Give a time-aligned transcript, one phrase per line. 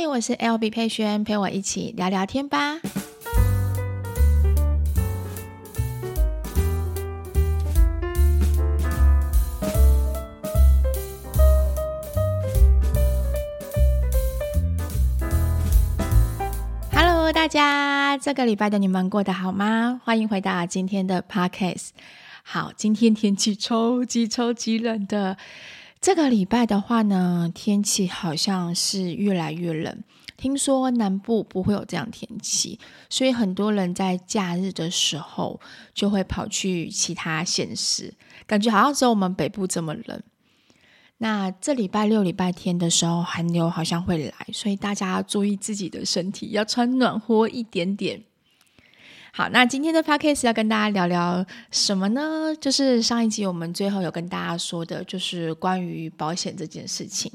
[0.00, 2.78] 嗨，我是 LB 佩萱，陪我一起聊聊天吧。
[16.92, 20.00] Hello，大家，这个礼拜的你们过得好吗？
[20.04, 21.88] 欢迎回到今天的 Podcast。
[22.44, 25.36] 好，今天天气超级超级冷的。
[26.00, 30.02] 这个礼拜的话呢，天气好像是越来越冷。
[30.36, 32.78] 听说南部不会有这样天气，
[33.10, 35.60] 所以很多人在假日的时候
[35.92, 38.14] 就会跑去其他县市，
[38.46, 40.22] 感觉好像只有我们北部这么冷。
[41.16, 48.22] 那这礼拜六、礼拜天的时候，寒流好像会来，所以大家要注意自己的身体，要穿暖和一点点。
[49.38, 52.52] 好，那今天的 podcast 要跟大家聊聊什么呢？
[52.60, 57.30] 就是上一集我们最后有跟大家说的，就是关于保险这件事情。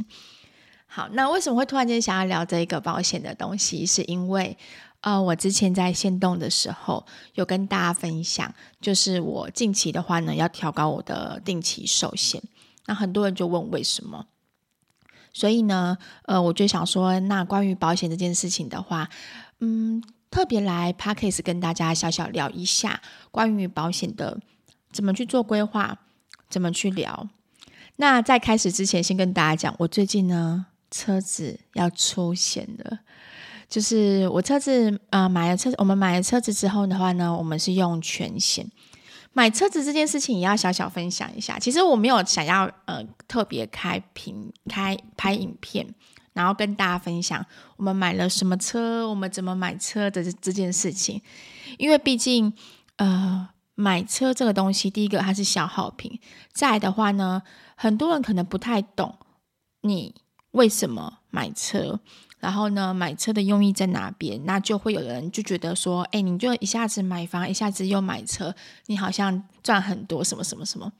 [0.86, 3.86] 好，那为什么会突然间想要聊这个保险的东西？
[3.86, 4.58] 是因为
[5.00, 12.44] 呃，我之前在限动的时候有跟大家分享，就是我近期的话呢，要调高我的定期寿险。
[12.86, 14.26] 那很多人就问为什么？
[15.32, 19.10] 所以呢，呃，我就想说，那关于保险这件事情的话，
[19.62, 20.04] 嗯。
[20.34, 24.40] 特别来 Podcast 跟大家小小聊一下关于保险的
[24.92, 26.00] 怎么去做规划，
[26.50, 27.30] 怎么去聊。
[27.98, 33.02] 那在开始之前，先跟大家讲，我最近呢车子要出险了，
[33.70, 38.68] 就是我车子呃买了车，我们买了车子之后的话呢，我们是用全险。
[39.34, 41.60] 买车子这件事情也要小小分享一下。
[41.60, 45.94] 其实我没有想要呃特别开屏开拍影片。
[46.34, 47.46] 然后跟大家分享
[47.78, 51.22] 我们买了什么车，我们怎么买车的这这件事情，
[51.78, 52.52] 因为毕竟，
[52.98, 56.20] 呃，买车这个东西，第一个它是消耗品，
[56.52, 57.44] 再的话呢，
[57.76, 59.16] 很多人可能不太懂
[59.82, 60.16] 你
[60.52, 62.00] 为什么买车，
[62.40, 68.54] 然后呢，买车的用意在哪边，那就会有人就觉得说，哎，你就一下子买房，一下子又买车，
[68.88, 70.92] 你好像赚很多什么什么什么，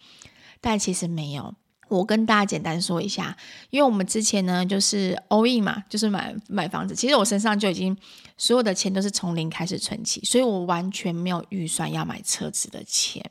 [0.62, 1.54] 但其实没有。
[1.94, 3.36] 我跟大家简单说一下，
[3.70, 6.96] 因为我们之前呢就是 all in 嘛，就是买买房子。
[6.96, 7.96] 其实我身上就已经
[8.38, 13.24] 所有的钱都是从零开始存起，所以我完全没有预算要买车子的钱。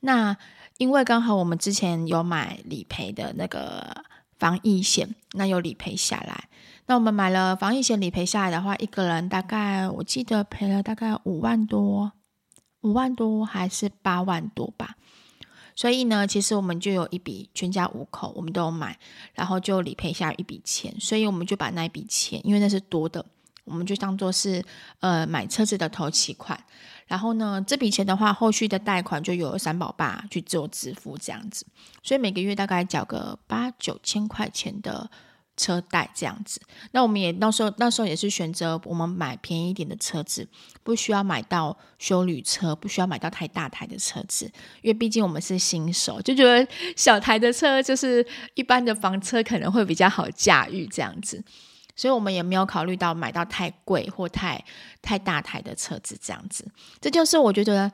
[0.00, 0.36] 那
[0.78, 4.04] 因为刚好我们之前有买理赔的那个
[4.38, 6.48] 防疫险，那有理赔下来。
[6.86, 12.12] 那我们买了防疫险理赔下来的话，一个人大概我记得赔了大概五万多，
[12.82, 14.96] 五万多还是八万多吧。
[15.74, 18.98] 所以呢，其实我们就有一笔，全家五口我们都有买，
[19.34, 23.24] 然后就理赔下一笔钱，所以我们就把那一笔钱，因为那是多的，
[23.64, 24.64] 我们就当做是
[25.00, 26.58] 呃买车子的头期款。
[27.06, 31.66] 然后呢，这笔钱的话，后续的贷款就有三宝爸去做支付这样子，
[32.02, 35.10] 所以每个月大概缴个八九千块钱的。
[35.56, 36.60] 车贷这样子，
[36.90, 40.48] 那我们也那时候那时候也是选择我们买便宜一点的车子，
[40.82, 44.46] 不需要买到休旅车，不需要买到太大台的车子，
[44.82, 46.66] 因为毕竟我们是新手，就觉得
[46.96, 51.42] 小台的车就是一般的房车可能会比较好驾驭这样子，
[51.94, 54.64] 所以我们也没有考虑到买到太贵或太
[55.00, 56.66] 太大台的车子这样子，
[57.00, 57.90] 这就是我觉得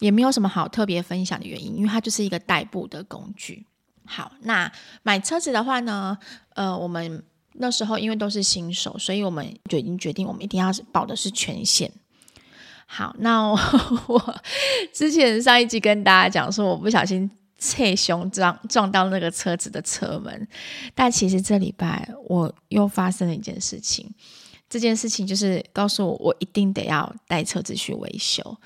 [0.00, 3.66] 也没有什么好特别分享的原因，因为它就是一个代步的工具。
[4.06, 4.70] 好，那
[5.02, 6.16] 买车子的话呢，
[6.50, 11.90] 呃，我们那时候因为都是新手，所以我们就已经决定，我们一定要保的是全险。
[12.86, 13.58] 好，那我，
[14.08, 14.42] 我
[14.92, 20.46] 之前上一集跟大家讲说，我不小心侧胸撞撞到那个车子的车门，
[20.94, 24.12] 但其实这礼拜我又发生了一件事情，
[24.68, 28.58] 这件事情就是告诉我，我一定得要带车子去维修。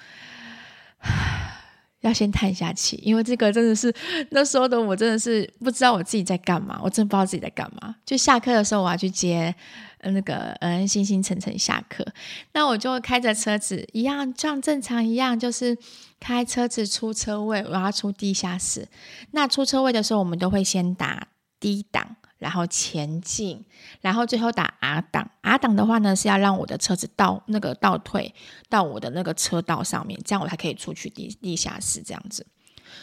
[2.09, 3.95] 要先叹一下气，因为这个真的是
[4.31, 7.95] 那时候的我真的是不知道我自己在干嘛，我真的不知道自己在干嘛。
[8.05, 9.55] 就下课的时候，我要去接
[10.03, 12.07] 那个嗯，星星晨晨下课，
[12.53, 15.77] 那我就开着车子一样，像正常一样，就是
[16.19, 18.89] 开车子出车位，我要出地下室。
[19.33, 21.29] 那出车位的时候，我们都会先打
[21.61, 22.17] 低档。
[22.39, 23.65] 然后前进，
[24.01, 25.31] 然后最后打 R 档。
[25.43, 28.35] R 档的话呢，是要让我的车子倒那个倒退
[28.69, 32.47] 到我的那个车道上面，这样我才可以出去地地下室这样子。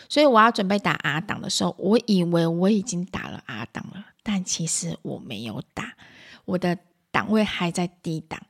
[0.10, 5.94] 所以我要准备打 R 档的时候，我以为我已经打了 R 档了，但其实我没有打，
[6.46, 6.78] 我的
[7.12, 8.42] 档位还在低档。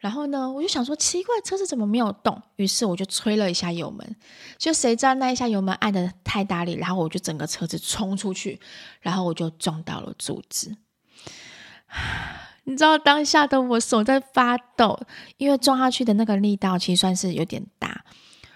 [0.00, 2.42] 然后呢，我就想说奇怪，车子怎么没有动？
[2.56, 4.16] 于是我就催了一下油门，
[4.56, 8.58] 就谁知道那一下油门按得太大力，然后我就整个车子冲出去，
[9.00, 10.74] 然后我就撞到了柱子。
[12.64, 14.98] 你知道当下的我手在发抖，
[15.36, 18.04] 因为撞下去的那个力道其实算是有点大。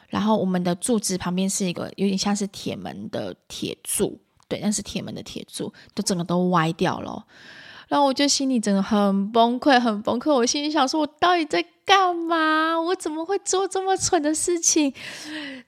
[0.08, 7.26] 然后我们的柱子旁边是一个有点像是铁门的铁柱，对，那是铁门的铁柱，都整个都歪掉了。
[7.94, 10.34] 然后我就心里真的很崩溃，很崩溃。
[10.34, 12.76] 我心里想说，我到底在干嘛？
[12.80, 14.92] 我怎么会做这么蠢的事情？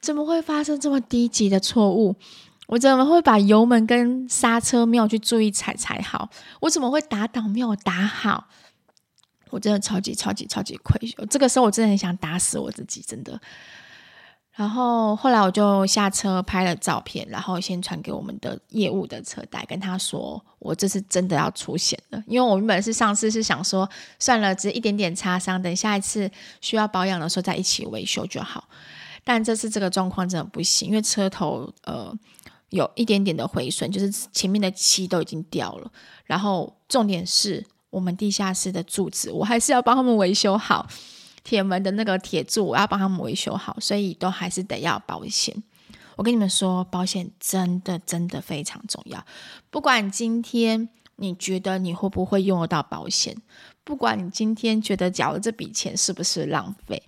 [0.00, 2.16] 怎么会发生这么低级的错误？
[2.66, 6.28] 我怎么会把油门跟刹车没有去注意踩踩好？
[6.58, 8.48] 我怎么会打档没有打好？
[9.50, 11.24] 我真的超级超级超级愧疚。
[11.26, 13.40] 这个时候我真的很想打死我自己，真的。
[14.56, 22.22] 然后后来我就下车拍了照片，然后先传给我们的业务的车贷，跟他说我这次真的要出险了。
[22.26, 23.88] 因为我原本是上次是想说
[24.18, 26.30] 算了，只一点点擦伤，等下一次
[26.60, 28.68] 需要保养的时候再一起维修就好。
[29.22, 32.12] 但这次这个状况真的不行，因为车头呃。
[32.70, 35.90] 有一点点的毁损，就是前面的漆都已经掉了。
[36.24, 40.84] 然后重点是我们地下室的柱子，我还是要帮他们维修好。
[41.46, 45.62] 铁门的那个铁柱，我要帮他们维修好，所以都还是得要保险。
[46.16, 49.24] 我跟你们说，保险真的真的非常重要。
[49.70, 53.36] 不管今天你觉得你会不会用得到保险，
[53.84, 57.00] 不管你今天觉得缴了这笔钱是不是浪费。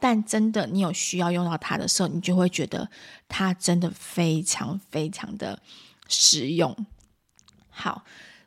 [0.00, 2.90] 但真的，你有需要用到它的时候，你就会觉得
[3.28, 5.62] 它真的非常非常的
[6.08, 6.76] 实用。
[7.70, 8.02] 好，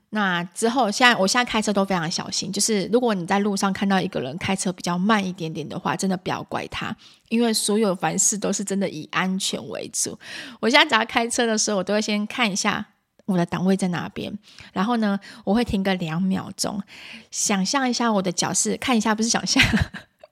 [0.10, 2.52] 那之后，现在我现在开车都非常小心。
[2.52, 6.96] 就是如果你在路上看到一个人开车比较慢一点点的话，真的不要怪他，
[7.28, 10.18] 因为所有凡事都是真的以安全为主。
[10.62, 12.86] 我现在只要开车的时候，我都会先看一下
[13.26, 14.34] 我的档位在哪边，
[14.72, 16.82] 然后呢，我会停个两秒钟，
[17.30, 19.62] 想象一下我的脚是，看一下不是想象。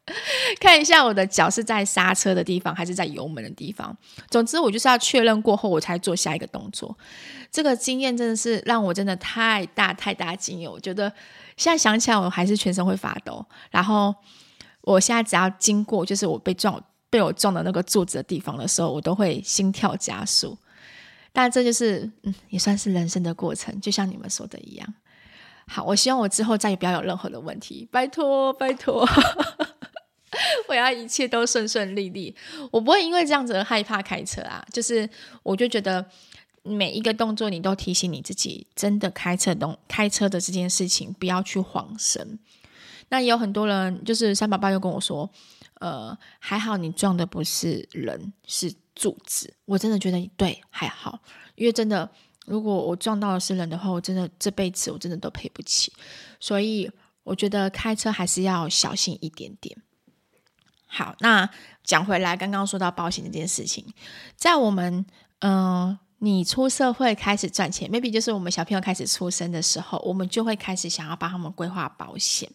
[0.62, 3.98] 看一下我的脚是在刹车的地方还是在油门的地方。
[4.30, 6.96] 总之，我就是要确认过后，我才做下一个动作。
[7.56, 10.70] 这个经验真的是让我真的太大太大经验。
[10.70, 11.10] 我觉得
[11.56, 13.46] 现在想起来，我还是全身会发抖。
[13.72, 14.14] 然后
[14.82, 20.58] 我现在只要经过，就是我被撞被我撞的那个柱子的地方的时候，我都会心跳加速。
[21.32, 24.94] 但这就是嗯，也算是人生的过程，就像你们说的一样。
[25.66, 29.08] 好，我希望我之后再也不要有任何的问题，拜托拜托。
[30.68, 32.36] 我要一切都顺顺利利，
[32.70, 34.62] 我不会因为这样子而害怕开车啊。
[34.74, 35.10] 就是
[35.42, 36.06] 我就觉得
[36.66, 42.40] 每一个动作你都提醒你自己，真的开车动开车的这件事情不要去晃神。
[43.10, 45.30] 那也有很多人，就是三宝爸又跟我说，
[45.76, 49.54] 呃，还好你撞的不是人，是柱子。
[49.66, 51.20] 我真的觉得对，还好，
[51.54, 52.10] 因为真的
[52.48, 55.94] 如果我撞到的是人的话，我真的这辈子我真的都赔不起。
[56.40, 56.92] 所以
[57.24, 59.78] 我觉得开车还是要小心一点点。
[60.88, 61.48] 好，那
[61.84, 63.86] 讲回来，刚刚说到保险这件事情，
[64.36, 65.06] 在我们
[65.40, 72.50] 嗯、你出社会开始赚钱，maybe 就是我们小朋友开始出生的时候，我们就会开始想要帮他们规划保险。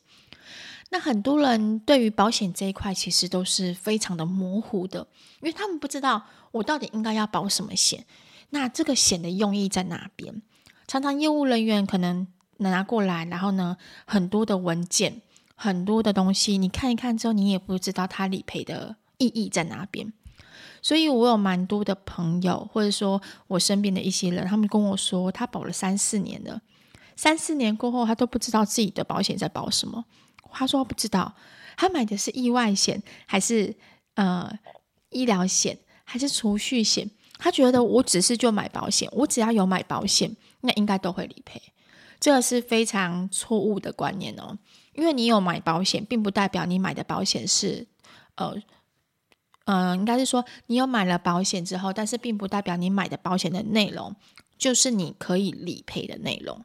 [0.91, 5.07] 那很多人对于保险这一块其实都是非常的模糊的，
[5.41, 8.07] 因为他们不知道我到底应该要保什么险，
[8.51, 10.43] 那这个险的用意在哪边？
[10.87, 12.27] 常常业务人员可能
[12.57, 15.23] 拿过来，然后呢，很多的文件。
[15.63, 20.11] 很多的东西，你看一看之后，你也不知道它理赔的意义在哪边。
[20.83, 26.61] 所以我有蛮多的朋友，或者说我身边的一些人，他们跟我说，他保了三四年了，
[27.17, 30.05] 三四年过后，他都不知道自己的保险在保什么。
[30.53, 31.35] 他说不知道，
[31.77, 33.77] 他买的是意外险，还是
[34.15, 34.51] 呃
[35.11, 37.11] 医疗险，还是储蓄险？
[37.39, 41.61] 他觉得我只是就买保险，我只要有买保险，那应该都会理赔。
[42.19, 44.59] 这个是非常错误的观念哦。
[44.93, 47.87] 因为你有买保险，并不代表你买的保险是，
[48.35, 48.55] 呃，
[49.65, 54.15] 呃，应该是说你有买了保险之后，但是并不代表你买的保险的内容
[54.59, 56.65] 就是你可以理赔的内容。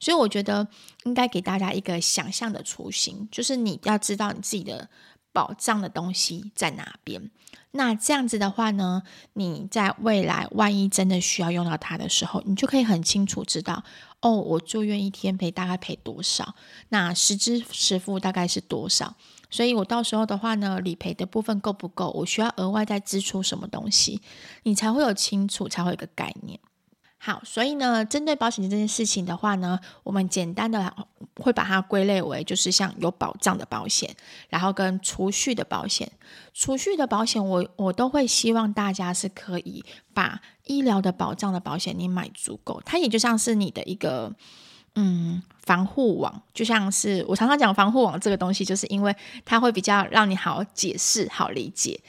[0.00, 0.68] 所以我觉得
[1.04, 4.88] 应该给大家一个想象的雏形，就是你要知道你自己的
[5.32, 7.30] 保障的东西在哪边。
[7.70, 13.82] 那这样子的话呢，你在未来万一真的需要用到它的时候，你就可以很清楚知道。
[14.20, 16.54] 哦，我住院一天赔大概赔多少？
[16.90, 19.16] 那实支实付大概是多少？
[19.50, 22.10] 所以我到时候的话呢，理赔的部分够不够？
[22.10, 24.20] 我需要额外再支出什么东西？
[24.64, 26.58] 你才会有清楚，才会有个概念。
[27.16, 30.94] 好，所以呢，针对保险这件事情的话呢，我们简单的
[31.36, 34.14] 会把它归类为，就是像有保障的保险，
[34.50, 36.12] 然后跟储蓄的保险。
[36.52, 39.82] 储蓄的保险，我我都会希望大家是可以
[40.12, 44.34] 把医疗的保障的保险你买足够，它也就像是你的一个
[44.94, 52.00] 嗯防护网，就像是我常常讲防护网这个东西，就是因为它会比较让你好解释、好理解。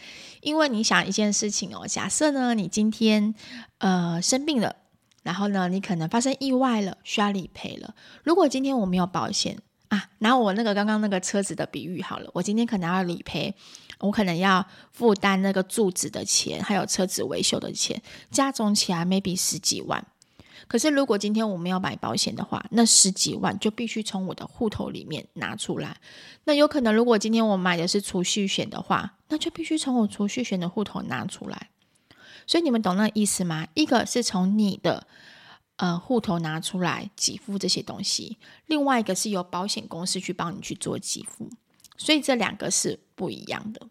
[0.42, 3.34] 因为你想一件事情哦，假设呢，你今天
[3.80, 4.76] 呃生病了。
[5.24, 7.96] 然后呢，你可能发生意外了，需要理赔了。
[8.24, 13.56] 如果今天我没有保险啊，拿我那个刚刚那个车子的比喻好了，我今天可能要理赔，
[13.98, 18.00] 我可能要负担那个柱子的钱，还有车子维修的钱，
[18.30, 20.06] 加总起来 maybe 十几万。
[20.68, 25.98] 可是如果今天我们要买保险的话，那十几万就必须从我的户头里面拿出来。
[26.46, 31.70] 那有可能，如果今天我买的是储蓄险的话，那就必须从我储蓄险的户头拿出来。
[32.48, 33.68] 所以你们懂那意思吗？
[33.74, 35.08] 一个是从你的
[35.78, 41.50] 呃户头拿出来给付这些东西，另外一个是由保险公司去帮你去做给付。
[41.98, 43.88] 所以这两个是不一样的。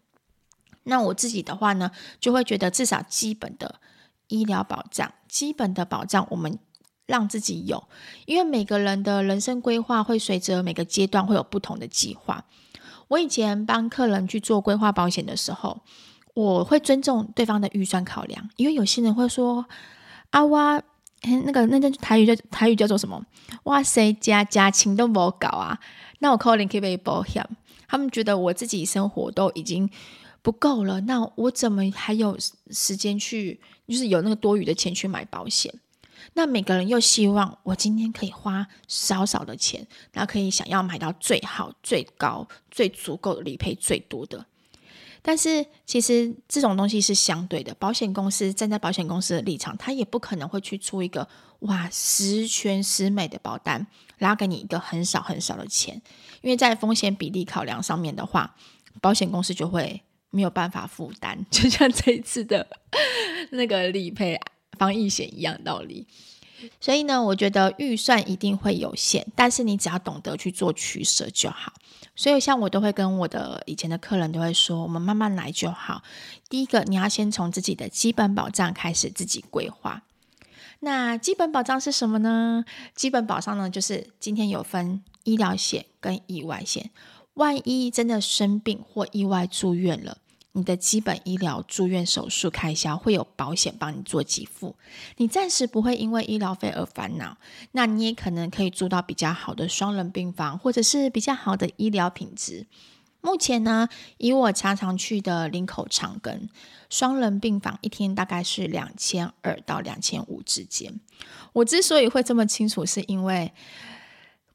[0.83, 3.81] 那我自己的话呢，就会觉得至少基本的
[4.27, 6.57] 医疗保障，基本的保障我们
[7.05, 7.83] 让自己有，
[8.25, 12.45] 因为每个人的人生规划会随着每个阶段会有不同的计划。
[13.09, 15.81] 我以前帮客人去做规划保险的时候，
[16.33, 19.65] 我会尊重对方的预算考量，因为有些人会说
[20.31, 20.81] 啊哇，
[21.21, 23.23] 那个那个台语叫台语叫做什么？
[23.63, 25.79] 哇塞，家家情都没搞啊，
[26.19, 27.47] 那我可能可以保险。
[27.87, 29.87] 他们觉得我自己生活都已经
[30.41, 32.35] 不够了，那我怎么还有
[32.71, 35.73] 时间去，就是有那个多余的钱去买保险？
[36.33, 44.45] 那每个人又希望我今天可以花少少的钱，然后可以想要买到最好、最高、最足够的理赔最多的。
[45.21, 51.27] 但是其实这种东西是相对的，保险公司站在保险公司的立场，他也不可能会去出一个
[51.61, 53.87] 哇十全十美的保单，
[54.17, 56.01] 然后给你一个很少很少的钱，
[56.41, 58.55] 因为在风险比例考量上面的话，
[59.01, 60.03] 保险公司就会
[60.35, 62.67] 没有办法负担， 就像这一次的
[63.51, 64.37] 那个理赔
[64.77, 66.05] 防疫险一样道理。
[66.81, 71.73] 所以呢，我觉得预算一定会有限，但是你只要懂得去做取舍就好。
[72.15, 76.01] 所以，像我都会跟我的以前的客人都会说，我们慢慢来就好。
[76.49, 80.03] 第一个，你要先从自己的基本保障开始自己规划。
[80.79, 82.63] 那基本保障是什么呢？
[82.95, 86.89] 基本保障呢，就是今天有分医疗险跟意外险，
[87.33, 90.17] 万一真的生病或意外住院了。
[90.55, 94.75] 你的基本医疗住院手术开销会有保险帮你做给付，
[95.17, 97.37] 你暂时不会因为医疗费而烦恼。
[97.73, 102.67] 那你也可能可以住到比较好的双人病房，或者是比较好的医疗品质。
[103.19, 106.47] 目前呢，以我常常去的林口长庚
[106.89, 111.01] 双人病房，一天大概是两千二到两千五之间。
[111.51, 113.51] 我之所以会这么清楚，是因为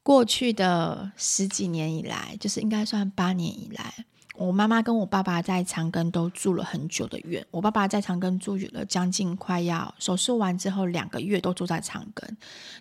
[0.01, 4.05] 过去的十几年以来，就是应该算八年以来。
[4.35, 7.45] 我妈妈跟我爸爸在长庚都住了很久的院。
[7.51, 12.23] 我爸爸在长庚住了将近快要手术完之后两个月都住在长庚。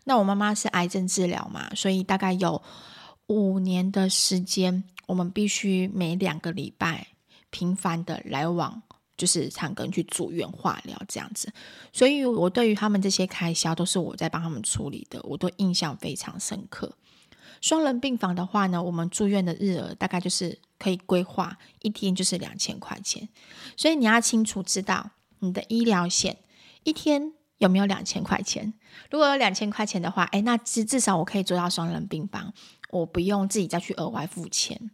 [0.05, 2.63] 那我妈妈是癌症治疗嘛，所以大概有
[3.27, 7.09] 五年的时间，我们必须每两个礼拜
[7.51, 8.81] 频繁的来往，
[9.17, 11.53] 就是长庚去住院化疗这样子。
[11.93, 16.93] 所以我对于他们这些开销都是我在帮他们处理的，我都印象非常深刻。
[17.61, 20.59] 双人病房的话呢，我们住院的日额大概就是。
[20.81, 23.29] 可以规划一天就是两千块钱，
[23.77, 26.39] 所以你要清楚知道你的医疗险
[26.85, 28.73] 一天有没有两千块钱。
[29.11, 32.55] 如果有两千块钱的话，诶，那至至少我可以做到双人病房，
[32.89, 34.91] 我不用自己再去额外付钱。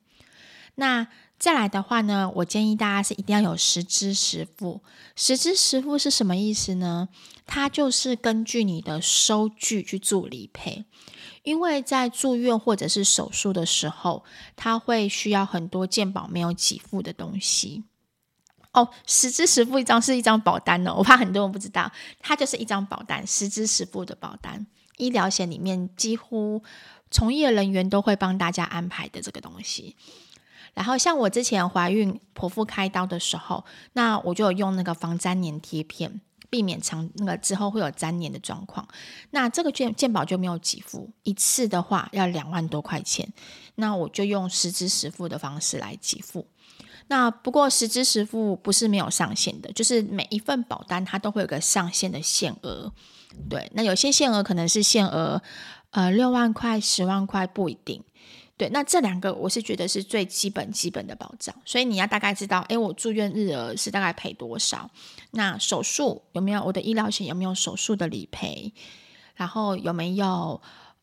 [0.75, 1.07] 那
[1.39, 4.83] 再来的话呢，我建议大家是一定要有实支实付。
[5.15, 7.09] 实支实付是什么意思呢？
[7.47, 10.85] 它就是根据你的收据去做理赔。
[11.47, 14.25] 因为在住院或者是手术的时候，
[14.57, 17.85] 他会需要很多健保没有给付的东西。
[18.73, 24.67] 哦，实支实付一张是一张保单呢，我怕很多人不知道，它就是一张保单，实支实付的保单。
[24.97, 26.65] 医疗险里面几乎
[27.13, 29.95] 从业人员都会帮大家安排的这个东西。
[30.75, 36.21] 然后像我之前怀孕剖腹开刀的时候，那我就有用那个防粘连贴片。
[36.49, 38.87] 避免长那个之后会有粘连的状况，
[39.31, 43.33] 那这个健健保就没有给付，一次的话要两万多块钱，
[43.77, 46.47] 那我就用实支实付的方式来给付。
[47.09, 52.93] 那不过实支实付不是没有上限的，就是每一份保单它都会有个上限的限额，
[53.49, 55.41] 对，那有些限额可能是限额
[55.91, 58.03] 呃六万块、十万块不一定。
[58.59, 64.91] 对，那这两个我是觉得是最基本基本的保障，所以你要大概知道，诶，我住院日额是大概赔多少？
[65.33, 66.65] 那手术有没有？
[66.65, 68.73] 我的医疗险有没有手术的理赔？
[69.35, 70.59] 然后有没有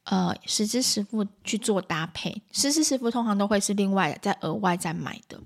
[0.06, 2.42] 呃实支实付去做搭配？
[2.52, 5.40] 实支实付通常都会是另外再额外再买的。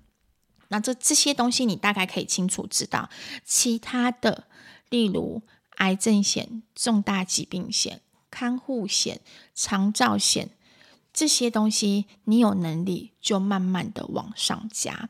[0.69, 3.09] 那这这些东西你大概可以清楚知道。
[3.43, 4.45] 其他的，
[4.89, 5.41] 例如
[5.75, 7.99] 癌症险、重大疾病险、
[8.31, 9.19] 看护险、
[9.53, 10.51] 长照险。
[11.17, 15.09] 这些东西你有能力就慢慢的往上加，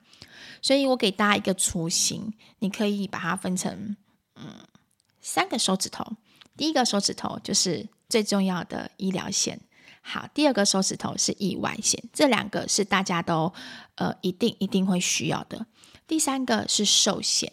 [0.61, 3.97] 所以我给大家一个雏形，你可以把它分成
[4.35, 4.45] 嗯
[5.19, 6.13] 三个手指头。
[6.55, 9.59] 第一个手指头就是最重要的医疗险，
[10.01, 13.53] 好，第二个手指头是意外险，这两个是大家都
[13.97, 15.67] 呃一定一定会需要的。
[16.07, 17.51] 第三个是寿险，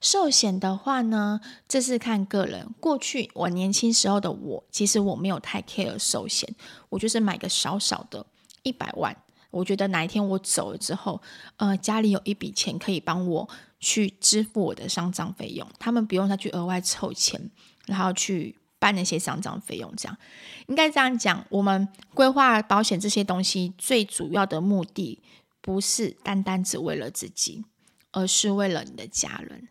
[0.00, 2.68] 寿险的话呢，这是看个人。
[2.78, 6.54] 过去我年轻时候的我，其实我没有太 care 寿险，
[6.90, 8.26] 我就是买个少少的
[8.62, 9.16] 一百万。
[9.50, 11.22] 我觉得哪一天我走了之后，
[11.56, 13.48] 呃，家里有一笔钱可以帮我
[13.78, 17.50] 去支付我的丧葬费用，他们不用再去额外凑钱，
[17.86, 19.90] 然后去办那些丧葬费用。
[19.96, 20.18] 这样
[20.66, 25.22] 应该这样讲，我们规划保险这些东西最主要的目的，
[25.64, 27.64] 不是单单只为了自己。
[28.16, 29.66] 而是为了你的家人，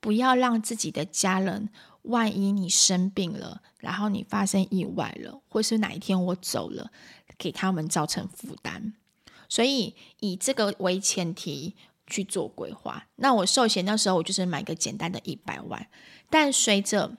[0.00, 1.70] 不要让自己的家人，
[2.02, 6.92] 万一你生病了，然后你发生意外了，或是哪一天我走了，
[7.38, 8.92] 给他们造成负担。
[9.48, 11.74] 所以以这个为前提
[12.06, 13.06] 去做规划。
[13.16, 15.88] 那我寿险那时候我就是买个简单的一百万，
[16.28, 17.16] 但随着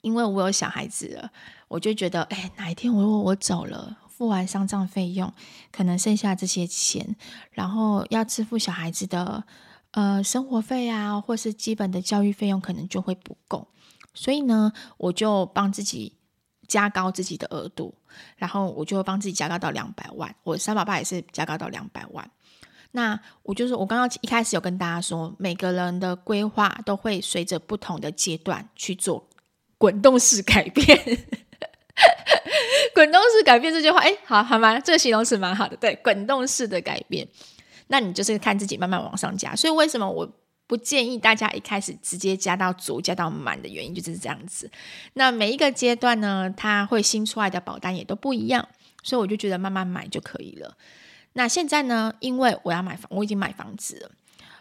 [0.00, 1.30] 因为我有小孩子了，
[1.68, 5.32] 我就觉得，哎，哪一天我我走了，付完丧葬费用，
[5.72, 7.16] 可能剩下这些钱，
[7.52, 9.44] 然后要支付小孩子的。
[9.92, 13.66] 呃，生活费啊，或是基本的教育费用，可能就会不够，
[14.14, 16.16] 所以呢，我就帮自己
[16.68, 17.92] 加高自己的额度，
[18.36, 20.32] 然后我就帮自己加高到两百万。
[20.44, 22.30] 我三宝爸也是加高到两百万。
[22.92, 29.28] 那我就是我刚刚一开始有跟大家说，每个人的规划都会随着不同的阶段去做
[29.76, 31.26] 滚动式改变。
[32.94, 34.78] 滚动式改变这句话，哎，好好吗？
[34.80, 37.26] 这个形容词蛮好的，对，滚动式的改变。
[37.88, 40.28] 那你就是看自己慢慢往上加，所以为什么我
[40.66, 44.70] 不建议大家一开始直接加到足、加到满的原因就是这样子。
[45.14, 48.68] 那每一个阶段呢，它会新出来的保单也都不一样，
[49.02, 50.76] 所以我就觉得慢慢买就可以了。
[51.32, 54.10] 那现在呢，因为我要买房，我已经买房子了，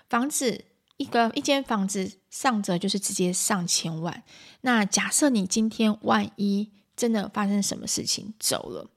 [0.09, 0.65] 房子
[0.97, 4.23] 一个一间房子上折就是直接上千万。
[4.61, 8.89] 那假设你今天万一真的发生什么事情走了，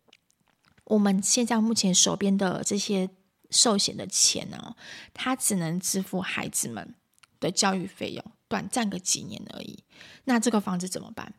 [0.84, 3.08] 我们现在目前手边的这些。
[3.54, 4.74] 寿险的钱呢，
[5.12, 6.94] 他只能支付孩子们
[7.38, 9.84] 的教育费用，短暂个几年而已。
[10.24, 11.34] 那这个房子怎么办？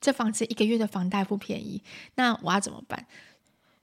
[0.00, 1.82] 这房子一个月的房贷不便宜，
[2.14, 3.06] 那我要怎么办？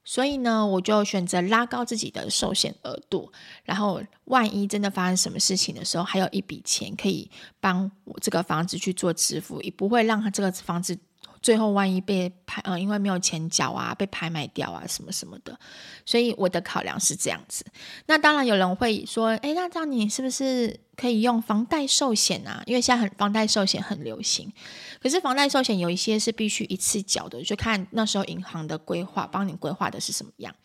[0.04, 3.32] 所以呢，我就选择拉高自己的寿险额度，
[3.65, 10.98] 然后万一真的发生什么事情的时候，还有一笔钱可以帮我这个房子去做支付，也不会让他这个房子。
[11.45, 15.55] 最后万一被拍，呃，因为没有钱缴啊，被拍卖掉啊，什么什么的，
[16.03, 17.63] 所以我的考量是这样子。
[18.08, 22.63] 那当然有人会说，诶，那这样你是不是可以用房贷寿险啊？
[22.65, 24.51] 因为现在很房贷寿险很流行，
[24.99, 30.55] 可是房贷寿险有一些是必须一次缴的，就看那时候银行的规划，帮你规划的是什么样。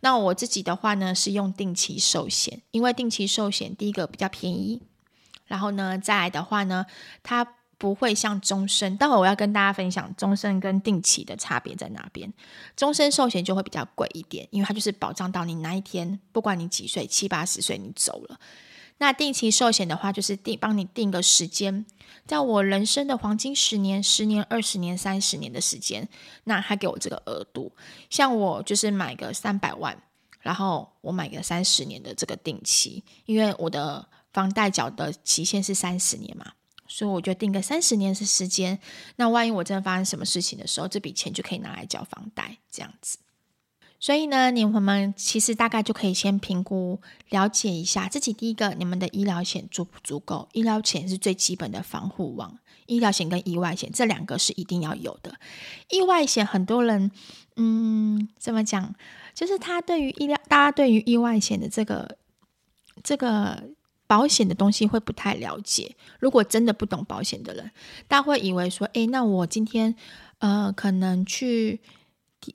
[0.00, 4.82] 那我自己的话呢，是用定期寿险，因为定期寿险第一个比较便宜，
[5.46, 6.84] 然后呢，再来的话呢，
[7.22, 7.54] 它。
[7.80, 12.30] 不会像终身，待会我要跟大家分享终身跟定期的差别在哪边。
[12.76, 18.38] 终身寿险就会比较贵一点，因为它就是保障到你哪一天，不管你几岁，七八十岁你走了。
[18.98, 21.86] 那定期寿险的话，就是定帮你定个时间，
[22.26, 26.06] 在我人生的黄金十年、十年、二十年、三十年的时间，
[26.44, 27.72] 那他给我这个额度。
[28.10, 29.96] 像我就是买个三百万，
[30.40, 36.52] 然后我买个三十年的这个定期，因为我的房贷缴的期限是三十年嘛。
[36.92, 38.76] 所以我就定个三十年的时间，
[39.14, 43.18] 那万一我真的发生什么事情的时候，这笔钱就可以拿来交房贷，这样子。
[44.00, 48.32] 所以呢，你们其实大概就可以先评估、了解一下自己。
[48.32, 50.48] 第一个，你们的医疗险足不足够？
[50.52, 55.38] 医疗险是最基本的防护网，医疗险跟意外险这两个是一定要有的。
[55.90, 57.12] 意外险很多人，
[57.54, 58.94] 嗯，怎么讲？
[59.32, 62.18] 就是他对于医疗，大家对于意外险的这个
[63.04, 63.62] 这个。
[64.10, 67.70] 保险的东西会不太了解，如果真的不懂保险的人，
[68.08, 69.94] 大家会以为说，诶，那我今天
[70.38, 71.78] 呃可能去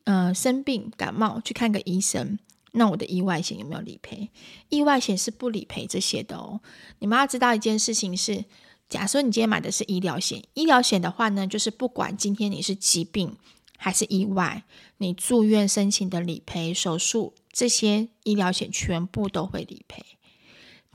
[0.03, 2.37] 呃生病感冒去看个医生，
[2.73, 4.29] 那我的意外险有没有理赔？
[4.67, 6.59] 意外险是不理赔这些的哦。
[6.99, 8.43] 你们要知道一件事情是，
[8.89, 13.37] 假设你今天买的是医疗险，医疗险的话呢，就是不管今天你是疾病
[13.77, 14.65] 还是意外，
[14.97, 20.03] 你住院申请的理赔、手术这些医疗险全部都会理赔。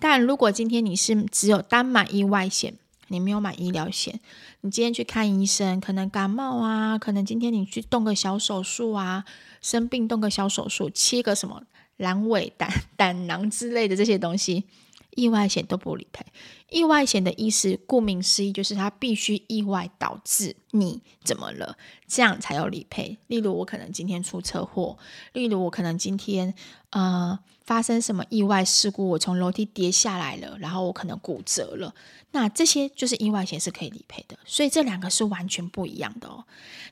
[0.00, 2.74] 但如果今天你是只有单买意外险，
[3.08, 4.18] 你没有买医疗险，
[4.62, 9.24] 你今天去看医生，可能感冒啊，可能今天你去动个小手术啊，
[9.60, 11.62] 生病动个小手术，切个什么
[11.98, 14.64] 阑尾胆胆囊之类的这些东西，
[15.10, 16.24] 意外险都不理赔。
[16.70, 23.18] 意外险的意思，顾名思义，就是它必须意外导致你怎么了，这样才有理赔。
[23.26, 24.96] 例如我可能今天出车祸，
[25.32, 26.54] 例如我可能今天
[26.90, 27.38] 呃。
[27.62, 29.10] 发生什么意外事故？
[29.10, 31.94] 我从楼梯跌下来了，然后我可能骨折了。
[32.32, 36.44] 那这些就是意外险是可以理赔的，所以这两个是完全不一样的哦。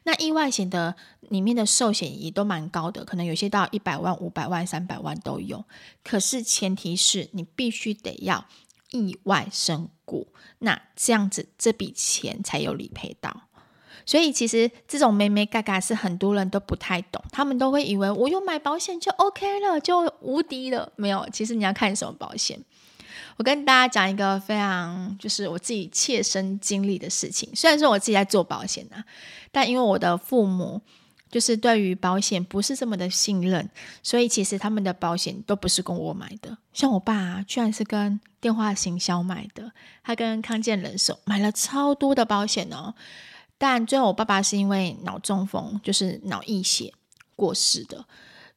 [0.04, 0.94] 那意外险的
[1.30, 5.64] 里面的寿险也都蛮高的，可能有些到一百万、五百万、三百万都有。
[6.04, 8.46] 可是前提是你必须得要
[8.90, 10.28] 意外身故，
[10.60, 13.42] 那这样子这笔钱才有理赔到。
[14.06, 20.90] 所以其实这种眉眉角角是很多人都不太懂，他们都会以为我有买保险就 OK 了，就无敌了。
[20.96, 22.58] 没有，其实你要看什么保险。
[23.36, 27.48] 我跟大家讲一个非常就是我自己切身经历的事情。
[27.54, 29.04] 虽然说我自己在做保险啊，
[29.52, 30.80] 但因为我的父母
[31.30, 33.68] 就是对于保险不是这么的信任，
[34.02, 36.56] 所以其实他们的保险都不是跟我买的。
[36.72, 42.94] 像我爸啊，居然是跟电话行销买的，他跟康健人寿买了超多的保险哦。
[43.58, 46.94] 但最后，我爸爸是因为脑中风，就是脑溢血
[47.34, 48.06] 过世的，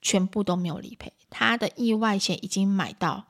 [0.02, 1.12] 全部都没有理赔。
[1.30, 3.26] 他的意外险已经买到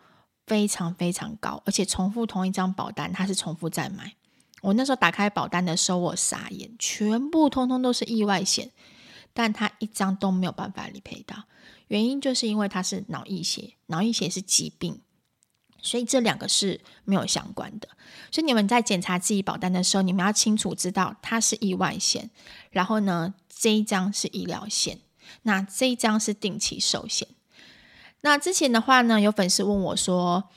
[0.46, 4.14] 非常非常高，而且重复同一张保单，他是重复再买。
[4.62, 8.70] 我那时候打开保单的时候，我傻眼，全部通通都是意外险，
[9.34, 11.44] 但他一张都没有办法理赔到。
[11.88, 15.02] 原因就是因为他是脑溢血，脑溢血是疾病。
[15.84, 17.88] 所以这两个是没有相关的，
[18.30, 22.30] 所以你们在检查自己保单的时候，你们要清楚知道它是意外险，
[22.70, 25.00] 然后呢，这一张是医疗险，
[25.42, 27.28] 那这一张是定期寿险。
[28.22, 30.52] 那之前的话呢，有粉丝问我说：“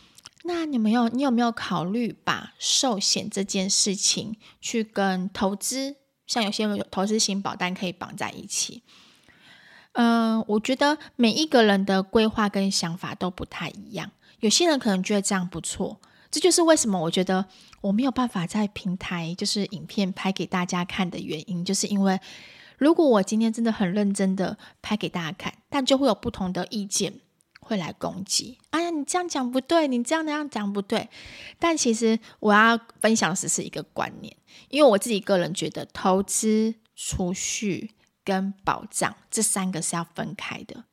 [0.45, 8.83] 那你们有你有没有考虑把寿险这件事情去跟投资，像有些投资型保单可以绑在一起？”
[9.93, 14.11] 嗯、我觉得每一个人的规划跟想法都不太一样。
[14.41, 17.47] 有些人可能觉得这样不错，这就是为什么我觉得
[17.81, 22.19] 我没有办法在平台就是影片拍给大家看的原因，就是因为
[22.77, 27.21] 如果我今天真的很认真的拍给大家看，但就会有不同的意见
[27.64, 28.59] 会来攻击。
[28.70, 31.09] 哎呀，你这样讲不对，你这样那样讲不对。
[31.59, 34.37] 但其实我要分享的是一个观念，
[34.68, 37.90] 因为我自己个人觉得投资、储蓄
[38.22, 40.85] 跟保障这三个是要分开的。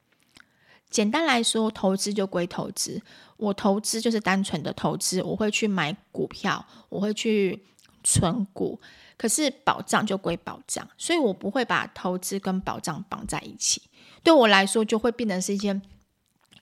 [0.89, 3.01] 简单来说，投资就归投资。
[3.37, 7.63] 我投资就是单纯的投资，我会去买股票，我会去
[8.03, 8.79] 存股。
[9.17, 13.81] 可是保障就归保障，所以我不会把投资跟保障绑在一起。
[14.23, 15.79] 对我来说，就会变成是一件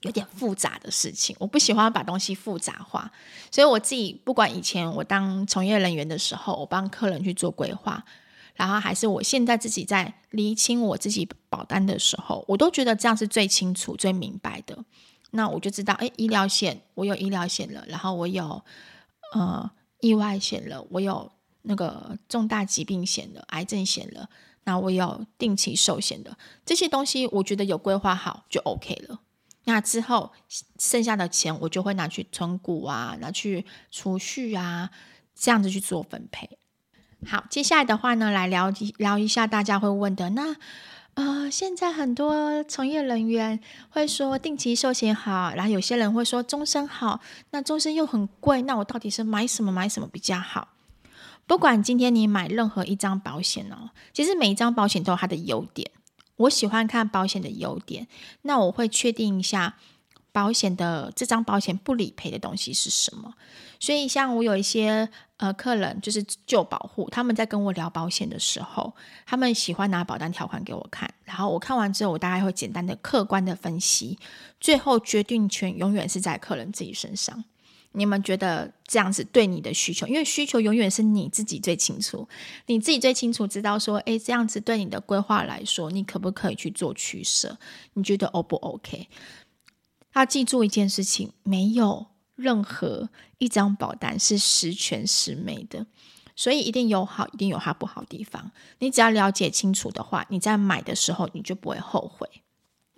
[0.02, 1.36] 有点复杂的事情。
[1.40, 3.12] 我不喜欢把东西复杂化，
[3.52, 8.04] 所以我自己不管以前我当从业人员的时候，我帮客人去做规划。
[8.56, 14.78] 然后还是我现在自己在厘清我自己保单的时候，我都觉得这样是最清楚、最明白的。
[15.32, 18.62] 那我就知道，哎，医疗险我有医疗险了，然后我有
[19.34, 21.32] 呃意外险了，我有
[21.62, 24.28] 那个重大疾病险了、癌症险了，
[24.66, 29.22] 那我有定期寿险的这些东西，我觉得有规划好就 OK 了。
[29.70, 30.32] 那之后
[30.80, 34.90] 剩下的钱，我就会拿去存股啊，拿去储蓄啊，
[35.36, 36.58] 这样子去做分配。
[37.28, 40.56] 好，接下来的话呢，来聊聊一下大家会问的那，
[41.14, 50.70] 呃，现在很多从业人员会说定期寿险好，然后有些人会说终身好，那终身又很贵，那我到底是买什么买什么比较好？
[51.46, 55.92] 不管今天你买任何一张保险哦，其实每一张保险都有它的优点，
[56.40, 58.08] 我喜欢看保险的优点，
[58.42, 59.76] 那我会确定一下。
[60.32, 63.34] 保险的这张保险不理赔的东西是什么？
[63.80, 68.94] 所以像我有一些呃客人，就是旧保户，他们在跟我聊保险的时候，
[69.26, 74.20] 他们喜欢拿保单条款给我看，然后我看完之后，我大概会简单的客观的分析，
[74.60, 77.44] 最后决定权永远是在客人自己身上。
[77.94, 80.06] 你们觉得这样子对你的需求？
[80.08, 82.28] 因为需求永远是你自己最清楚，
[82.68, 87.58] 你自己最清楚知道说，诶，这样子对你的规划来说，你可不可以去做取舍？
[87.94, 89.08] 你觉得 O 不 OK？
[90.14, 95.88] 要记住一件事情，没有任何一张保单是十全十美的，
[96.36, 98.52] 所以一定有好，一定有它不好的地方。
[98.80, 102.30] 你只要了解清楚的话，你在买的时候你就不会后悔。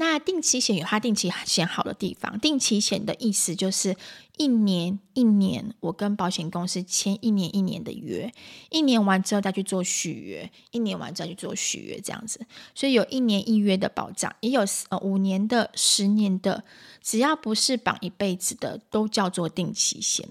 [0.01, 3.95] 那定期险有它定期险好的地方，定期险的意思就是
[4.35, 8.33] 一年一年，我跟保险公司签一年一年的约，
[8.71, 12.41] 一年完之后再去做续约，一年完之后去做续约这样子，
[12.73, 16.63] 所以有一年一约的保障，也有呃五年的、十年的，
[17.03, 20.27] 只要不是绑一辈子的，都叫做定期险。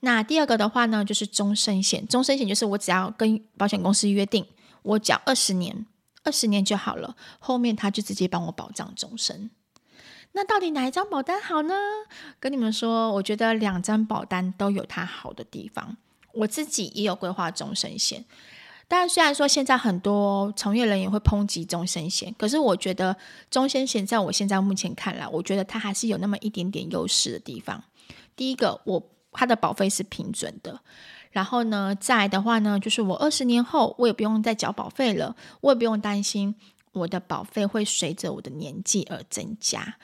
[0.00, 4.44] 那第二个的话呢，就是终身险，终身险就是我只要跟保险公司约定，
[4.82, 5.86] 我缴二十年。
[6.24, 9.50] 二十年就好了，后面他就直接帮我保障终身。
[10.32, 11.74] 那到底哪一张保单好呢？
[12.38, 15.96] 跟你们说，我觉得两张保单都有它好的地方。
[16.32, 18.24] 我自己也有规划终身险，
[18.86, 23.16] 但虽然说现在很多从业人员会抨击终身险，可是我觉得
[23.50, 27.82] 终身险在我现在目前看来，我觉得它还是有那么一点点优势的地方。
[28.36, 29.02] 第一个，我
[29.32, 30.80] 它的保费是平准的。
[31.30, 36.54] 然后呢，再的话呢，就是我二十年后我也不用再缴保费了，我也不用担心
[36.92, 39.96] 我的保费会随着我的年纪而增加，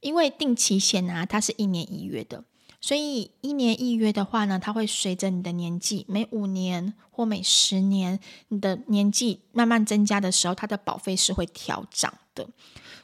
[0.00, 2.44] 因为定期险啊，它是一年一月的，
[2.80, 12.46] 所以一年一约的话呢，它会随着你的年纪，每五年或每十年，你的年纪慢慢增加的时候，它的保费是会调涨的。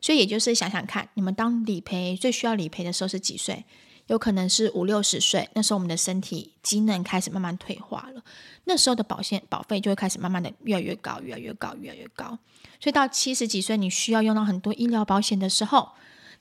[0.02, 3.64] 所以也就是想想看，你们当理赔最需要理赔的时候是几岁？
[4.10, 8.20] 有可能是五六十岁，那时候我们的身体机能开始慢慢退化了，
[8.64, 12.36] 那时候的保险保费就会开始慢慢的越来越高，越来越高，越来越高。
[12.80, 15.90] 所以到七十几岁，你需要用到很多医疗保险的时候，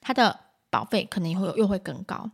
[0.01, 0.39] 它的
[0.71, 2.31] 保费可能又会又会更高。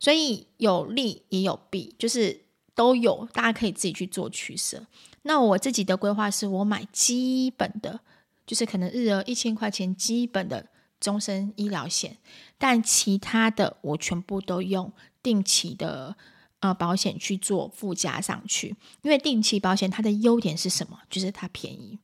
[0.00, 4.86] 所以有利也有弊，就是都有，大家可以自己去做取舍。
[5.24, 8.00] 那我自己的规划是我买基本的，
[8.46, 10.68] 就是可能日额一千块钱基本的
[11.04, 12.16] 终身医疗险，
[12.56, 14.90] 但其他的我全部都用
[15.22, 16.16] 定期的
[16.60, 18.74] 呃保险去做附加上去。
[19.02, 21.00] 因为定期保险它的优点是什么？
[21.10, 21.98] 就是它便宜。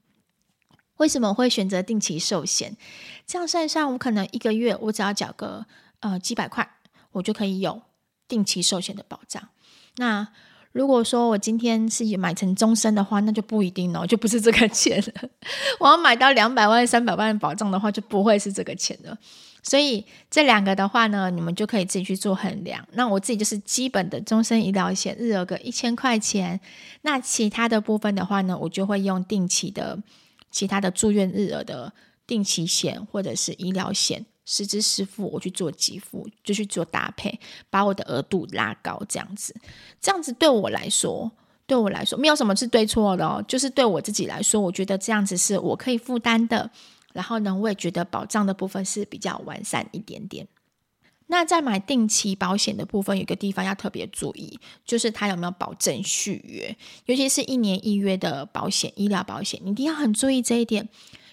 [0.99, 2.77] 为什么会选择定期寿险？
[3.27, 5.65] 这样算上，我可能一个月我只要缴个
[6.01, 6.77] 呃几百块，
[7.13, 7.83] 我就可以有。
[8.29, 9.49] 定期寿险的保障，
[9.97, 10.29] 那
[10.73, 15.29] 如果说我今天是买成终身的话，那就不一定哦，就不是这个钱了。
[15.81, 19.19] 我要买到两百万、三百万的保障的话，就不会是这个钱了。
[19.63, 22.87] 所以这两个的话呢，你们就可以自己去做衡量。
[22.93, 26.59] 那我自己就是基本的终身医疗险，日额个一千块钱。
[27.03, 29.99] 那其他的部分的话呢，我就会用定期的、
[30.51, 31.93] 其他的住院日额的
[32.27, 34.25] 定期险或者是医疗险。
[34.53, 37.39] 实支实付，我去做给付，就去做搭配，
[37.71, 39.55] 把我的额度拉高，这样子，
[40.01, 41.31] 这样子对我来说，
[41.69, 46.69] 对我来说没有什么是对错的哦，就是对我自己来说，我觉得这样子是我可以负担的。
[47.13, 50.49] 然后呢，我也觉得保障的部分是比较完善一点点。
[51.29, 60.89] 那在买定期保险的部分，有个地方要特别注意，就是它有没有保证续约，尤其是一年一约的保险，医疗保险，你一定要很注意这一点。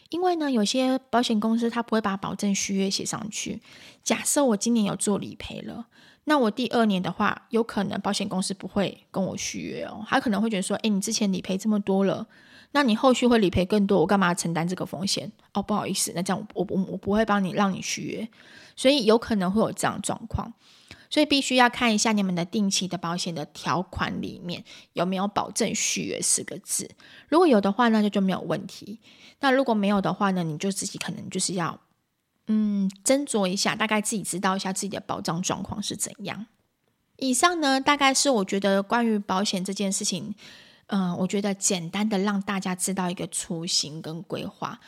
[0.09, 3.61] 因为呢，有些保险公司他不会把保证续约写上去。
[4.03, 5.87] 假设我今年有做理赔了，
[6.23, 12.25] 那我第二年的话，有可能保险公司不会跟我续约哦，他可能会觉得说，诶，你之前理赔这么多了，
[12.71, 15.31] 那你后续会理赔更多，我干嘛承担这个风险？
[15.53, 18.29] 哦，不好意思，那这样我我我不会帮你让你续约，
[18.75, 20.53] 所以有可能会有这样状况。
[21.09, 26.89] 所以必须要看一下你们的定期的保险的条款里面有没有保证续约四个字。
[27.29, 28.99] 如果有的话，那就就没有问题。
[29.39, 31.79] 那如果没有的话呢，你就自己可能就是要
[32.47, 36.47] 嗯斟酌一下，大概自己知道一下自己的保障状况是怎样。
[37.17, 40.35] 以上呢，大概是我觉得关于保险这件事情，
[40.87, 44.79] 嗯、我觉得简单的让大家知道一个雏形跟规划。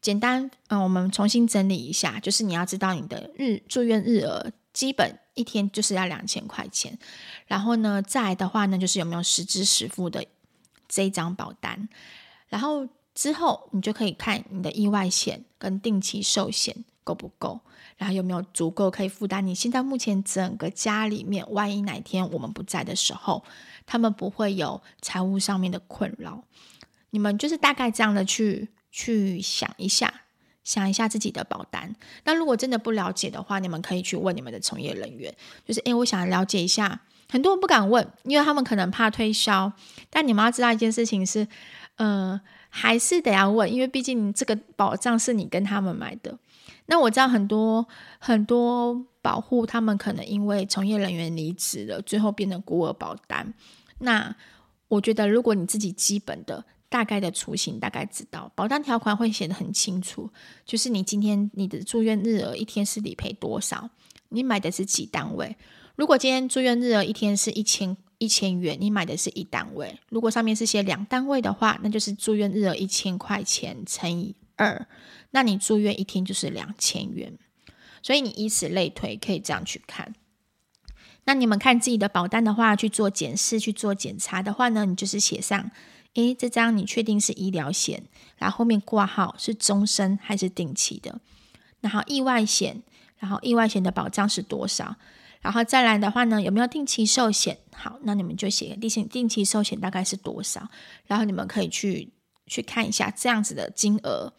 [0.00, 4.50] 简单，嗯、我们重新整理一下，就是你要知道你的日住院日额。
[4.72, 6.98] 基本一天就是要两千块钱，
[7.46, 10.24] 然后呢，再来的话呢，就是有没有实支实付的
[10.88, 11.88] 这一张保单，
[12.48, 17.60] 然后之后你就可以看你的意外险跟定期寿险够不够，
[17.96, 23.44] 然后有没有足够可以负担你现在目前整个家里面，万一哪天我们不在的时候，
[23.84, 26.44] 他们不会有财务上面的困扰。
[27.10, 30.21] 你们就是大概这样的去去想一下。
[30.64, 31.94] 想一下自己的保单。
[32.24, 35.34] 那如果真的不了解的话，你们可以去问你们的从业人员。
[35.66, 37.00] 就是，诶，我想了解一下。
[37.30, 39.72] 很多人不敢问，因为他们可能怕推销。
[40.10, 41.48] 但你们要知道一件事情是，
[41.96, 46.38] 呃，还是得要问，因为毕竟这个保障是你跟他们买的。
[46.86, 47.86] 那我知道很多
[48.18, 53.54] 很多保护，他们可能因为从业人员离职了，最后变成孤儿保单。
[54.00, 54.36] 那
[54.88, 56.64] 我觉得，如果你自己基本的。
[56.92, 60.30] 大概的雏形大概知道，保单条款会写得很清楚，
[60.66, 63.88] 就是你今天你的住院日额一天是理赔多少，
[64.28, 65.56] 你买的是几单位。
[65.96, 69.98] 如果今天住院日额一天是一千一千元，你买的是一单位。
[70.10, 74.86] 如果上面是写两单位的话，那就是住院日额一千块钱乘以二，
[75.30, 77.38] 那你住院一天就是两千元。
[78.02, 80.14] 所以你以此类推，可以这样去看。
[81.24, 85.70] 那你们看自己的保单的话，去做检视、去做检查的话呢，你就是写上。
[86.14, 88.04] 诶，这张你确定是医疗险，
[88.36, 91.20] 然后后面挂号是终身还是定期的？
[91.80, 92.82] 然后意外险，
[93.18, 94.96] 然后意外险的保障是多少？
[95.40, 97.58] 然后再来的话呢，有没有定期寿险？
[97.72, 100.68] 好，那你们就写定期定期寿险大概是多少？
[101.06, 102.12] 然后你们可以去
[102.46, 104.34] 去看一下这样子的金额，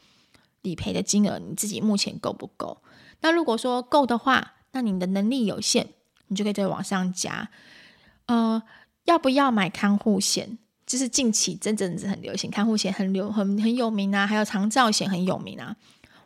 [0.61, 2.81] 理赔的金额你自己目前够不够？
[3.21, 5.89] 那如果说够的话，那你的能力有限，
[6.27, 7.49] 你就可以再往上加。
[8.27, 8.63] 呃，
[9.05, 10.59] 要不要买看护险？
[10.85, 15.75] 就是近期真正是很流行，看护险很流很很有名啊，还有长照险很有名啊。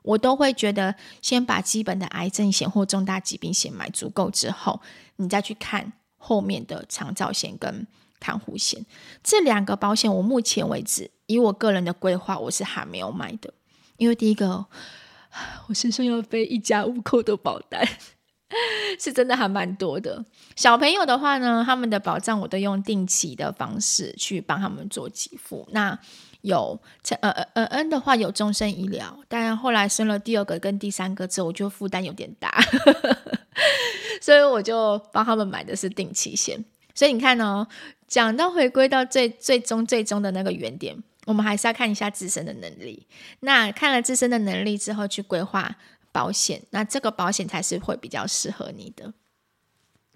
[0.03, 4.79] 我都会觉得先把基本的癌症险或重大疾病险买足够之后，
[5.17, 7.85] 你再去看后面的长照险跟
[8.19, 8.85] 看护险。
[9.21, 13.53] 这两个保险，我目前为止以我个人的规划，我是还没有买的，
[13.97, 14.65] 因为第一个
[15.67, 17.85] 我身上要背一家五口的保单，
[18.99, 20.23] 是真的还蛮多的。
[20.55, 25.67] 小朋友的话呢，他们的保障我都用定期的方式去帮他们做给付。
[25.71, 25.97] 那
[26.41, 26.79] 有
[27.19, 32.49] 呃呃呃恩的话有终身医疗，但后来生了第二个跟第三个之后，我就负担有点大，
[34.21, 36.63] 所以我就帮他们买的是定期险。
[36.95, 37.67] 所以你看哦，
[38.07, 43.05] 讲到回归到最最终最终的那个原点，我们还是要看一下自身的能力。
[43.41, 45.75] 那看了自身的能力之后，去规划
[46.17, 49.13] 保险，那这个保险才是会比较适合你的。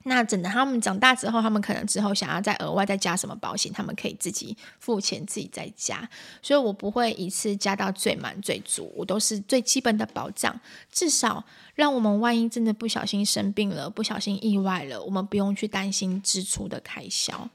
[0.06, 6.10] 那等到他们长大之后，他们可能之后想要再额外再加什么保险，他们可以自己付钱自己再加。
[6.42, 10.60] 所以我不会一次加到最满最足，我都是最基本的保障，
[10.92, 17.48] 至少让我们万一真的不小心生病了，不小心意外了，我们不用去担心支出的开销。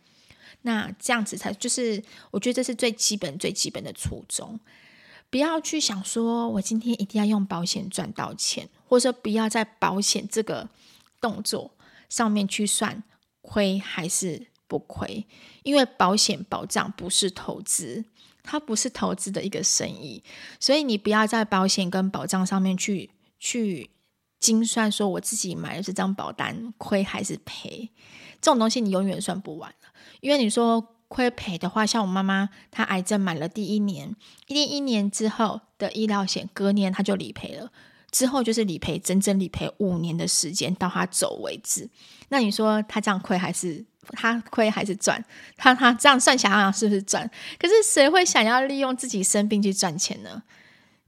[0.62, 4.61] 那这样子才就是，我觉得这是最基本最基本的初衷。
[5.31, 10.69] 不要去想说我今天一定要用保险赚到钱，或者说不要在保险这个
[11.21, 11.73] 动作。
[12.09, 13.03] 上面去算
[13.41, 15.27] 亏还是不亏？
[15.65, 18.05] 因为保险保障不是投资，
[18.45, 20.23] 它不是投资的一个生意，
[20.61, 23.11] 所以你不要在保险跟保障上面去
[23.41, 23.91] 去
[24.39, 27.91] 精算，说我自己买的这张保单亏还是赔？
[28.41, 29.75] 这种东西你永远算不完。
[30.21, 34.14] 因为你说亏赔的话，像我妈妈，她癌症买了第一年，
[34.49, 37.71] 一一年之后的医疗险，隔年她就理赔了。
[38.11, 41.88] 之后就是理赔，整整理赔五年的时间到她走为止。
[42.29, 45.23] 那你说她这样亏还是她亏还是赚？
[45.57, 47.31] 她她这样算想想是不是赚？
[47.59, 50.45] 可是谁会想要利用自己生病去赚钱呢？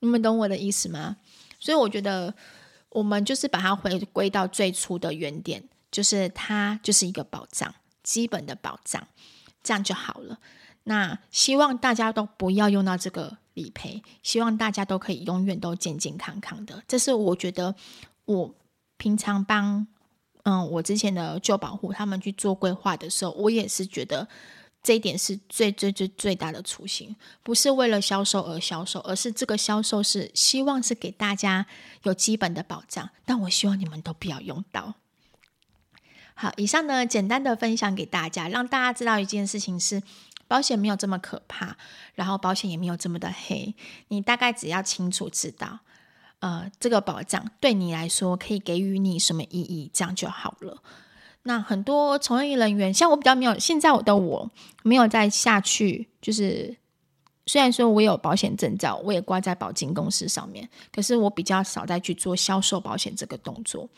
[0.00, 1.16] 你们懂我的意思吗？
[1.58, 2.34] 所以我觉得
[2.90, 9.08] 我们就是把它回归到最初的原点，就是它就是一个保障，基本的保障，
[9.62, 10.38] 这样就好了。
[10.84, 16.82] 那希望大家都不要用到这个理赔，希望大家都可以永远都健健康康的。
[16.88, 17.74] 这是我觉得
[18.24, 18.54] 我
[18.96, 19.86] 平常帮
[20.44, 24.26] 嗯我之前的旧保户他们去做规划的时候，我也是觉得
[24.82, 31.66] 这一点是最最最最大的初心，不是为了销售而销售，而是这个销售是希望是给大家
[32.04, 33.10] 有基本的保障。
[33.26, 34.94] 但我希望你们都不要用到。
[36.40, 40.00] 好，以上呢简单的分享给大家，让大家知道一件事情是。
[40.50, 41.76] 保险没有这么可怕，
[42.14, 43.74] 然后保险也没有这么的黑。
[44.08, 45.80] 你大概只要清楚知道，
[46.38, 50.82] 呃，这个保障对你来说可以给予你什么意义，这样就好了。
[51.42, 54.50] 那很多从业人员，像我比较没有，现在我的我
[54.82, 56.78] 没有再下去，就是
[57.48, 63.88] 虽然说我有保险证照，我也挂在保金公司上面，可是我比较少再去做销售保险这个动作。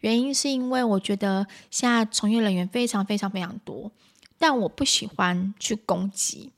[0.00, 3.92] 原因是因为我觉得现在从业人员非常非常非常多。
[4.38, 6.52] 但我不喜欢去攻击，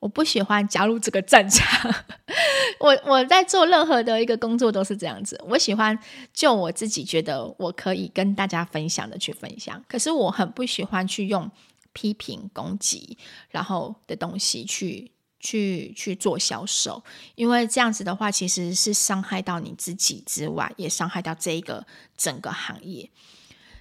[0.00, 1.94] 我不喜欢加入这个战场。
[2.80, 5.96] 我我在做任何的一个工作都是这样子，我喜欢
[6.34, 9.80] 就我自己觉得我可以跟大家分享的去分享。
[9.86, 11.48] 可是我很不喜欢去用
[11.92, 13.16] 批评、攻击，
[13.50, 15.11] 然后的东西去
[15.42, 17.02] 去去做销售，
[17.34, 21.84] 因为这样子的话其实是伤害到你自己之外，也伤害到这一个
[22.16, 23.10] 整个行业。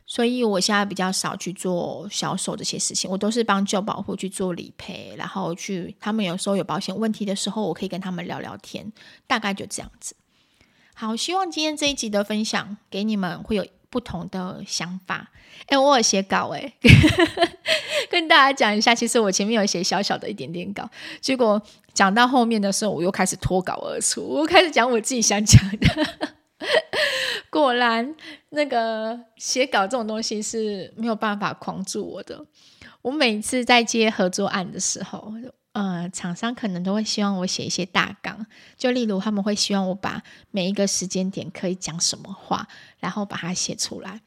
[0.06, 8.92] 所以我现在比较少去做销售这些事情，我都是帮旧保户去做理赔，然后去他们有时候有保险问题的时候，我可以跟他们聊聊天，
[9.26, 10.14] 大概就这样子。
[10.94, 15.30] 好，希望今天这一集的分享给你们会有不同的想法。
[15.68, 16.74] 哎，我有写稿哎，
[18.10, 20.90] 跟大家讲一下，其实我前面有写小小的一点点稿，
[21.22, 21.62] 结果
[21.94, 26.32] 讲到后面的时候，我又开始脱稿而出，我开始讲我自己想讲的。
[27.52, 28.16] 果然，
[28.50, 32.46] 那个写稿这种东西是没有办法框住我的。
[33.02, 35.34] 我每次在接合作案的时候，
[35.74, 38.46] 呃，厂商可能都会希望我写一些大纲，
[38.78, 42.68] 就例如他们会希望我把每一个时间点可以讲什么话，
[43.00, 44.22] 然后把它写出来。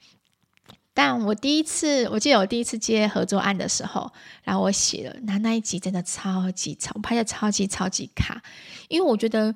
[0.95, 8.43] 但我第一次，我记得我第一次接合作案的时候，然后我写了，那那一集真的超级长，拍的超级超级卡，
[8.89, 9.55] 因为我觉得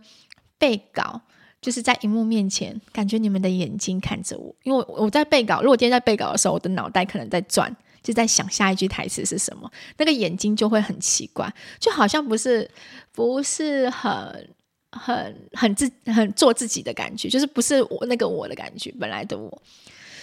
[0.59, 1.23] 背稿。
[1.61, 5.61] 就是在荧幕面前，感觉你们的眼睛看着我，因为我我在背稿。
[5.61, 12.71] 如果今天在背稿的时候，我的脑袋可能在转，就在想下一句台词是什么，那个眼睛就会很奇怪，就好像不是
[13.13, 14.51] 不是很
[14.93, 19.63] 很很自很做自己的感觉，就是不是我那个我的感觉，本来的我。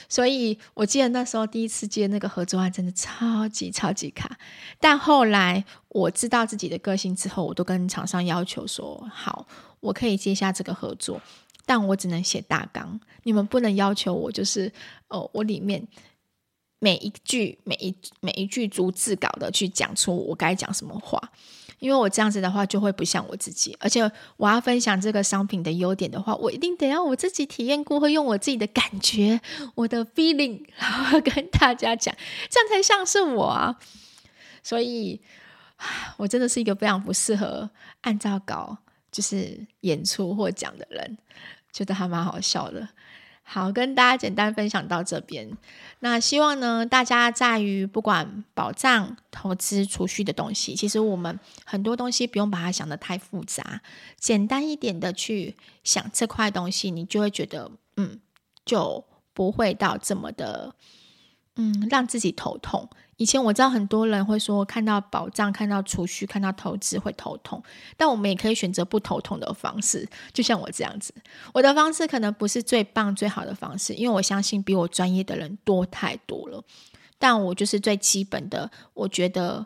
[0.08, 4.38] 所以我记得那时候第一次接那个合作案，真的超级超级卡。
[4.80, 9.48] 但后来我知道自己的个性之后，我都跟厂商要求说好。
[9.80, 11.20] 我可以接下这个合作，
[11.66, 13.00] 但我只能写大纲。
[13.24, 14.72] 你们不能要求我，就是
[15.08, 15.88] 哦，我里面
[16.80, 21.32] 每一句、每一每一句逐字稿的去讲出我该讲什么话。
[21.80, 29.42] 因为我这样子的话就会不像我自己，而且我要分享这个商品的优点的话，我一定得要我自己体验过，会用我自己的感觉、
[29.76, 32.16] 我的 feeling，然后跟大家讲，
[32.50, 33.78] 这样才像是我啊。
[34.64, 35.22] 所以，
[36.16, 37.70] 我真的是一个非常不适合
[38.02, 38.78] 按照稿
[39.12, 41.18] 就是演出或讲的人，
[41.74, 42.88] 觉得还蛮好笑的。
[43.48, 45.56] 好，跟大家简单分享到这边。
[46.00, 53.82] 那希望呢，大家在于不管保障、投资、储蓄的东西，其实我们很多东西不用把它想得太复杂，
[54.18, 58.20] 简单一点的去想这块东西，你就会觉得，嗯，
[58.66, 60.74] 就不会到这么的，
[61.56, 62.90] 嗯，让自己头痛。
[63.18, 67.64] 以前我知道很多人会说，看到保障、看到储蓄、看到投资会头痛，
[67.96, 70.06] 但我们也可以选择不头痛的方式。
[70.34, 71.14] 就像我这样子，
[71.54, 76.62] 我的方式可能不是最棒、最好的方式，因为我相信比我专业的人多太多了。
[77.18, 79.66] 但我就是最基本的，我觉得，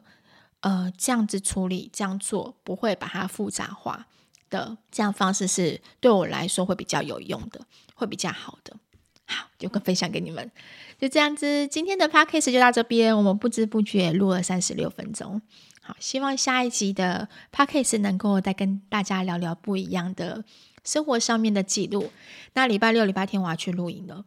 [0.60, 4.06] 呃，这样子处理、这样做不会把它复杂化
[4.52, 7.60] 的这样方式是对我来说会比较有用的，
[7.96, 8.78] 会比较好的。
[9.26, 10.52] 好，就分享给你们。
[11.00, 13.16] 就这样子，今天的 podcast 就到这边。
[13.16, 15.42] 我们不知不觉录了三十六分钟。
[15.82, 20.44] 好，希望下一集的 podcast 能够再跟大家聊聊不一样的
[20.84, 22.12] 生活上面的记录。
[22.54, 24.26] 那礼拜六、礼拜天我要去露营了。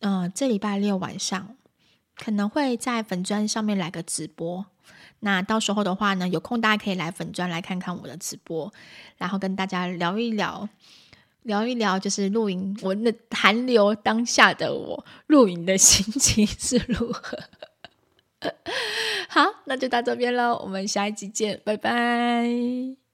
[0.00, 1.56] 嗯、这礼拜六晚上
[2.16, 4.64] 可能会在粉砖上面来个直播。
[5.20, 8.72] 那到时候的话呢，有空大家可以来粉砖来看看我的直播，
[9.18, 10.70] 然后跟大家聊一聊。
[11.42, 17.38] 聊一聊，就是露营，我那寒流当下的我，露营的心情是如何？
[19.28, 23.07] 好，那就到这边喽，我们下一集见，拜拜。